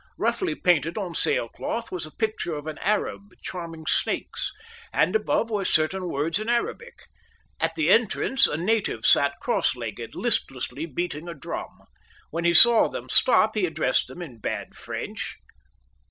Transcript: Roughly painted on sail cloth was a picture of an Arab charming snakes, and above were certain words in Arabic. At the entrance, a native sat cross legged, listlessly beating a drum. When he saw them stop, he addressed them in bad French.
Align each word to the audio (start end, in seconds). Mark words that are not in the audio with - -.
Roughly 0.17 0.55
painted 0.55 0.97
on 0.97 1.13
sail 1.13 1.47
cloth 1.47 1.91
was 1.91 2.07
a 2.07 2.11
picture 2.15 2.55
of 2.55 2.65
an 2.65 2.79
Arab 2.79 3.33
charming 3.43 3.85
snakes, 3.85 4.51
and 4.91 5.15
above 5.15 5.51
were 5.51 5.63
certain 5.63 6.07
words 6.09 6.39
in 6.39 6.49
Arabic. 6.49 7.03
At 7.59 7.75
the 7.75 7.91
entrance, 7.91 8.47
a 8.47 8.57
native 8.57 9.05
sat 9.05 9.39
cross 9.39 9.75
legged, 9.75 10.15
listlessly 10.15 10.87
beating 10.87 11.27
a 11.29 11.35
drum. 11.35 11.83
When 12.31 12.45
he 12.45 12.53
saw 12.55 12.89
them 12.89 13.09
stop, 13.09 13.53
he 13.53 13.67
addressed 13.67 14.07
them 14.07 14.23
in 14.23 14.39
bad 14.39 14.73
French. 14.75 15.37